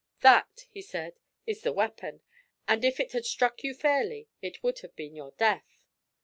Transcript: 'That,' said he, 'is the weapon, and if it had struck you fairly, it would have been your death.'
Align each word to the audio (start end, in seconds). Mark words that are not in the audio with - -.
'That,' 0.21 0.65
said 0.81 1.13
he, 1.45 1.51
'is 1.51 1.61
the 1.61 1.71
weapon, 1.71 2.21
and 2.67 2.83
if 2.83 2.99
it 2.99 3.11
had 3.11 3.23
struck 3.23 3.61
you 3.63 3.75
fairly, 3.75 4.27
it 4.41 4.63
would 4.63 4.79
have 4.79 4.95
been 4.95 5.15
your 5.15 5.33
death.' 5.37 5.85